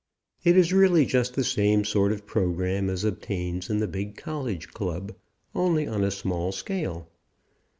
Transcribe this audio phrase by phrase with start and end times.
[0.43, 4.69] It is really just the same sort of program as obtains in the big college
[4.69, 5.13] club,
[5.53, 7.07] only on a small scale.